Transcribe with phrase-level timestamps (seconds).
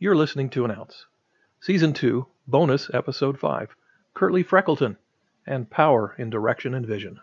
[0.00, 1.06] You're listening to An Ounce,
[1.60, 3.74] Season 2, Bonus Episode 5
[4.14, 4.96] Curtly Freckleton
[5.44, 7.18] and Power in Direction and Vision.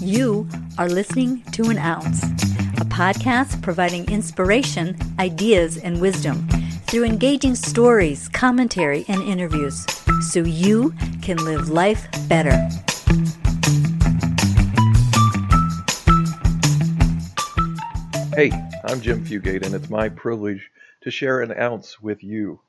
[0.00, 6.48] You are listening to An Ounce, a podcast providing inspiration, ideas, and wisdom
[6.88, 9.86] through engaging stories, commentary, and interviews
[10.32, 10.92] so you
[11.22, 12.68] can live life better.
[18.32, 18.52] Hey,
[18.84, 20.70] I'm Jim Fugate, and it's my privilege
[21.00, 22.60] to share an ounce with you.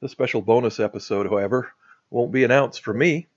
[0.00, 1.72] The special bonus episode, however,
[2.10, 3.28] won't be an ounce for me.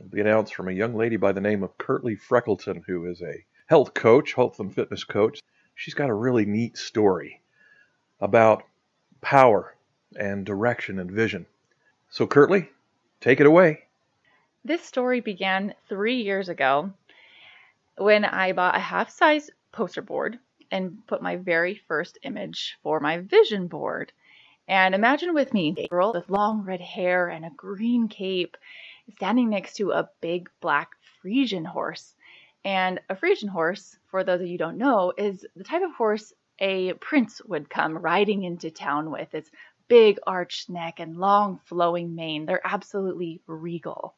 [0.00, 3.06] It'll be an ounce from a young lady by the name of Kirtley Freckleton, who
[3.06, 5.40] is a health coach, health and fitness coach.
[5.76, 7.40] She's got a really neat story
[8.20, 8.64] about
[9.20, 9.76] power
[10.16, 11.46] and direction and vision.
[12.10, 12.68] So, Kirtley,
[13.20, 13.84] take it away.
[14.64, 16.92] This story began three years ago
[17.96, 20.40] when I bought a half size poster board
[20.72, 24.12] and put my very first image for my vision board.
[24.66, 28.56] And imagine with me a girl with long red hair and a green cape
[29.16, 30.90] standing next to a big black
[31.22, 32.14] Friesian horse.
[32.64, 36.32] And a Friesian horse, for those of you don't know, is the type of horse
[36.58, 39.34] a prince would come riding into town with.
[39.34, 39.50] Its
[39.88, 42.46] big arched neck and long flowing mane.
[42.46, 44.14] They're absolutely regal.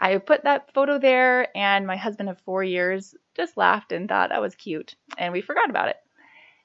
[0.00, 4.30] I put that photo there, and my husband of four years just laughed and thought
[4.30, 5.96] that was cute, and we forgot about it.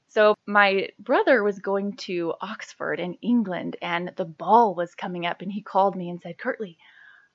[0.07, 5.41] So, my brother was going to Oxford in England, and the ball was coming up,
[5.41, 6.77] and he called me and said, Kirtley,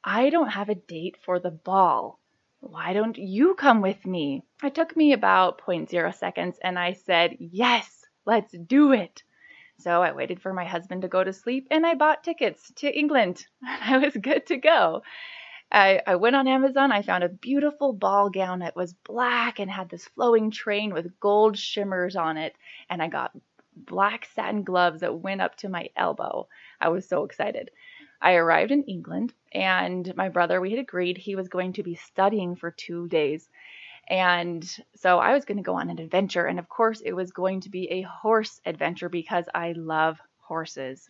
[0.03, 2.19] I don't have a date for the ball.
[2.61, 4.43] Why don't you come with me?
[4.63, 9.23] It took me about 0.0 seconds, and I said, Yes, let's do it.
[9.79, 12.99] So I waited for my husband to go to sleep and I bought tickets to
[12.99, 13.47] England.
[13.65, 15.03] I was good to go.
[15.73, 16.91] I, I went on Amazon.
[16.91, 21.19] I found a beautiful ball gown that was black and had this flowing train with
[21.21, 22.57] gold shimmers on it.
[22.89, 23.37] And I got
[23.77, 26.49] black satin gloves that went up to my elbow.
[26.81, 27.71] I was so excited.
[28.21, 31.95] I arrived in England, and my brother, we had agreed he was going to be
[31.95, 33.49] studying for two days.
[34.09, 34.63] And
[34.97, 36.45] so I was going to go on an adventure.
[36.45, 41.09] And of course, it was going to be a horse adventure because I love horses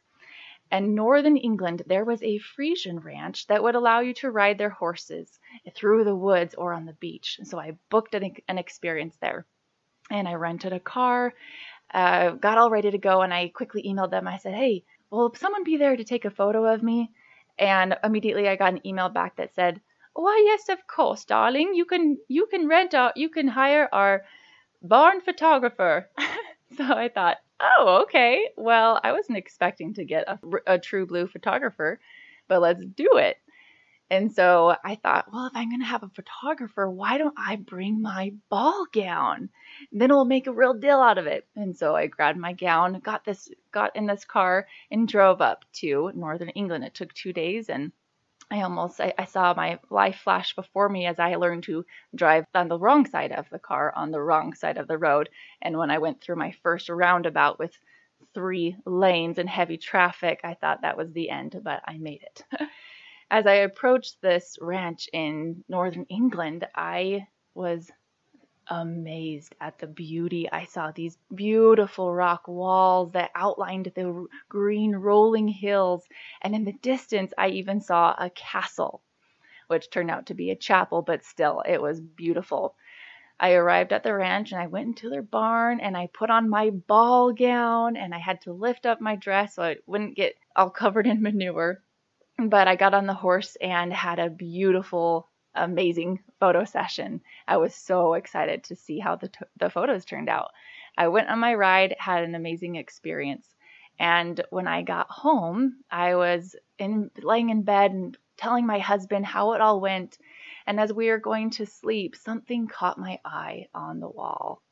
[0.71, 4.71] and northern England there was a Friesian ranch that would allow you to ride their
[4.71, 5.39] horses
[5.75, 7.41] through the woods or on the beach.
[7.45, 9.47] So I booked an, an experience there.
[10.11, 11.33] And I rented a car,
[11.95, 14.27] uh, got all ready to go, and I quickly emailed them.
[14.27, 17.11] I said, Hey, will someone be there to take a photo of me?
[17.59, 19.81] And immediately I got an email back that said,
[20.15, 21.75] Why, yes, of course, darling.
[21.75, 24.25] You can you can rent out, you can hire our
[24.83, 26.09] barn photographer.
[26.77, 28.51] so I thought, oh, okay.
[28.57, 32.01] Well, I wasn't expecting to get a, a true blue photographer,
[32.49, 33.37] but let's do it.
[34.13, 37.55] And so I thought, well, if I'm going to have a photographer, why don't I
[37.55, 39.51] bring my ball gown?
[39.93, 41.47] Then we'll make a real deal out of it.
[41.55, 45.65] And so I grabbed my gown, got this, got in this car, and drove up
[45.75, 46.83] to Northern England.
[46.83, 47.93] It took two days, and
[48.51, 52.47] I almost I, I, saw my life flash before me as I learned to drive
[52.55, 55.29] on the wrong side of the car on the wrong side of the road.
[55.63, 57.73] And when I went through my first roundabout with
[58.35, 62.45] three lanes and heavy traffic, I thought that was the end, but I made it.
[63.31, 67.91] as I approached this ranch in northern England, I was
[68.71, 70.51] amazed at the beauty.
[70.51, 76.09] I saw these beautiful rock walls that outlined the green rolling hills,
[76.41, 79.03] and in the distance, I even saw a castle,
[79.67, 82.77] which turned out to be a chapel, but still, it was beautiful.
[83.41, 86.51] I arrived at the ranch and I went into their barn and I put on
[86.51, 90.37] my ball gown and I had to lift up my dress so it wouldn't get
[90.55, 91.83] all covered in manure.
[92.39, 97.21] But I got on the horse and had a beautiful amazing photo session.
[97.47, 100.51] I was so excited to see how the, t- the photos turned out.
[100.97, 103.47] I went on my ride, had an amazing experience.
[103.99, 109.27] And when I got home, I was in laying in bed and telling my husband
[109.27, 110.19] how it all went.
[110.67, 114.63] And as we were going to sleep, something caught my eye on the wall.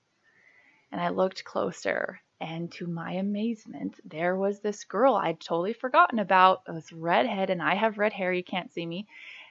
[0.91, 6.19] And I looked closer, and to my amazement, there was this girl I'd totally forgotten
[6.19, 6.63] about.
[6.67, 8.33] It was redhead, and I have red hair.
[8.33, 9.07] You can't see me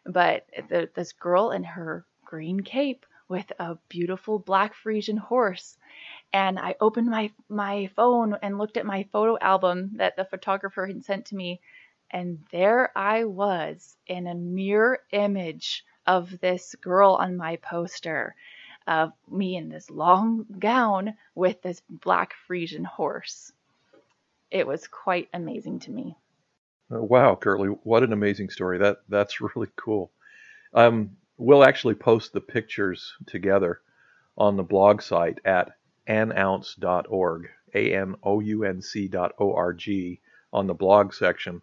[0.07, 5.77] but the, this girl in her green cape with a beautiful black Friesian horse.
[6.33, 10.86] And I opened my, my phone and looked at my photo album that the photographer
[10.86, 11.59] had sent to me.
[12.09, 18.36] And there I was in a mirror image of this girl on my poster
[18.88, 23.51] of me in this long gown with this black Friesian horse.
[24.50, 26.15] It was quite amazing to me.
[26.93, 28.77] Uh, wow, Kirtley, what an amazing story.
[28.77, 30.11] That that's really cool.
[30.73, 33.81] Um, we'll actually post the pictures together
[34.37, 35.71] on the blog site at
[36.07, 37.49] anounce.org.
[37.73, 40.21] A N O U N C dot O R G,
[40.53, 41.61] on the blog section,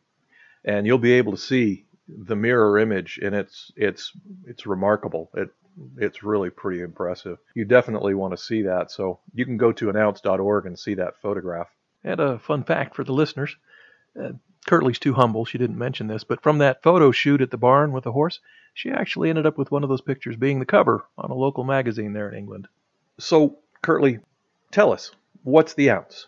[0.64, 4.12] and you'll be able to see the mirror image, and it's it's
[4.46, 5.30] it's remarkable.
[5.34, 5.48] It
[5.96, 7.38] it's really pretty impressive.
[7.54, 8.90] You definitely want to see that.
[8.92, 11.68] So you can go to anounce.org and see that photograph.
[12.04, 13.56] And a fun fact for the listeners
[14.20, 14.32] uh,
[14.98, 15.44] too humble.
[15.44, 18.40] She didn't mention this, but from that photo shoot at the barn with the horse,
[18.72, 21.64] she actually ended up with one of those pictures being the cover on a local
[21.64, 22.68] magazine there in England.
[23.18, 24.18] So, Kirtley,
[24.72, 25.12] tell us,
[25.42, 26.26] what's the ounce?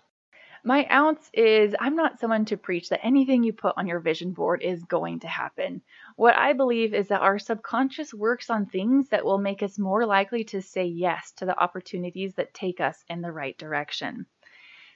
[0.67, 4.33] My ounce is I'm not someone to preach that anything you put on your vision
[4.33, 5.81] board is going to happen.
[6.17, 10.05] What I believe is that our subconscious works on things that will make us more
[10.05, 14.27] likely to say yes to the opportunities that take us in the right direction.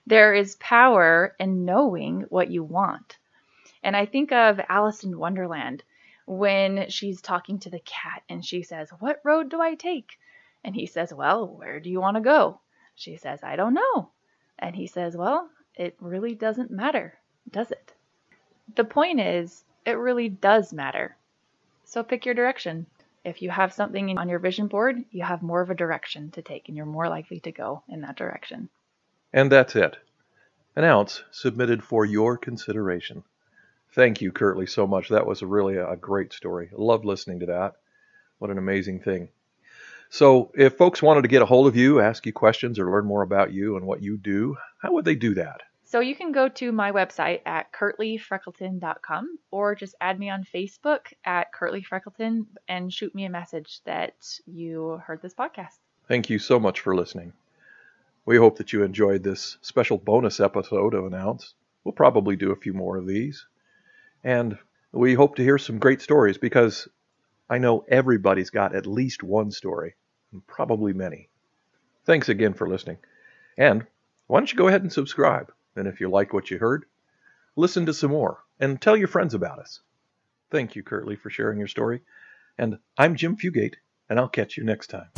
[0.07, 3.19] There is power in knowing what you want.
[3.83, 5.83] And I think of Alice in Wonderland
[6.27, 10.19] when she's talking to the cat and she says, What road do I take?
[10.63, 12.61] And he says, Well, where do you want to go?
[12.95, 14.11] She says, I don't know.
[14.59, 17.19] And he says, Well, it really doesn't matter,
[17.51, 17.95] does it?
[18.75, 21.17] The point is, it really does matter.
[21.85, 22.87] So pick your direction.
[23.25, 26.43] If you have something on your vision board, you have more of a direction to
[26.43, 28.69] take and you're more likely to go in that direction.
[29.33, 29.97] And that's it.
[30.77, 33.25] An ounce submitted for your consideration.
[33.93, 35.09] Thank you, Curtly, so much.
[35.09, 36.71] That was really a great story.
[36.73, 37.75] I loved listening to that.
[38.39, 39.29] What an amazing thing.
[40.09, 43.07] So, if folks wanted to get a hold of you, ask you questions, or learn
[43.07, 45.61] more about you and what you do, how would they do that?
[45.91, 51.13] So you can go to my website at curtlyfreckleton.com or just add me on Facebook
[51.25, 54.15] at Kirtley Freckleton and shoot me a message that
[54.47, 55.79] you heard this podcast.
[56.07, 57.33] Thank you so much for listening.
[58.31, 61.55] We hope that you enjoyed this special bonus episode of An Ounce.
[61.83, 63.45] We'll probably do a few more of these.
[64.23, 64.57] And
[64.93, 66.87] we hope to hear some great stories because
[67.49, 69.97] I know everybody's got at least one story,
[70.31, 71.29] and probably many.
[72.05, 72.99] Thanks again for listening.
[73.59, 73.85] And
[74.29, 75.53] why don't you go ahead and subscribe?
[75.75, 76.85] And if you like what you heard,
[77.57, 79.81] listen to some more and tell your friends about us.
[80.53, 82.03] Thank you, Curtly, for sharing your story.
[82.57, 83.75] And I'm Jim Fugate,
[84.09, 85.09] and I'll catch you next time.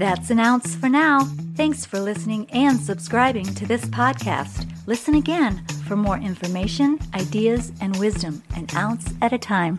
[0.00, 1.26] That's an ounce for now.
[1.56, 4.66] Thanks for listening and subscribing to this podcast.
[4.86, 9.78] Listen again for more information, ideas, and wisdom, an ounce at a time.